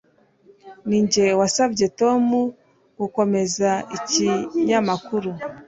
[0.87, 2.23] Ninjye wasabye Tom
[2.99, 5.29] gukomeza ikinyamakuru.